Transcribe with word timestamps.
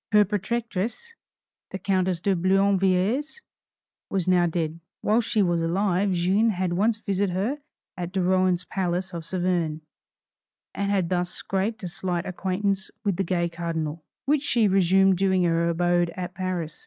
Her 0.13 0.25
protectress, 0.25 1.13
the 1.69 1.77
countess 1.77 2.19
de 2.19 2.35
Boulainvilliers, 2.35 3.39
was 4.09 4.27
now 4.27 4.47
dead; 4.47 4.79
while 5.01 5.21
she 5.21 5.43
was 5.43 5.61
alive 5.61 6.11
Jeanne 6.11 6.49
had 6.49 6.73
once 6.73 6.97
visited 6.97 7.35
her 7.35 7.59
at 7.95 8.11
de 8.11 8.19
Rohan's 8.19 8.65
palace 8.65 9.13
of 9.13 9.23
Saverne, 9.23 9.81
and 10.73 10.89
had 10.89 11.09
thus 11.09 11.29
scraped 11.29 11.83
a 11.83 11.87
slight 11.87 12.25
acquaintance 12.25 12.89
with 13.05 13.17
the 13.17 13.23
gay 13.23 13.47
Cardinal, 13.47 14.03
which 14.25 14.41
she 14.41 14.67
resumed 14.67 15.19
during 15.19 15.43
her 15.43 15.69
abode 15.69 16.09
at 16.17 16.33
Paris. 16.33 16.79